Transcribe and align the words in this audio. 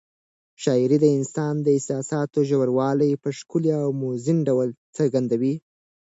شاعري 0.63 0.97
د 1.01 1.05
انسان 1.17 1.53
د 1.61 1.67
احساساتو 1.77 2.39
ژوروالی 2.49 3.11
په 3.23 3.29
ښکلي 3.37 3.71
او 3.83 3.89
موزون 4.01 4.37
ډول 4.47 4.67
څرګندوي. 4.97 5.53